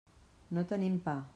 [0.57, 1.19] No tenim pa.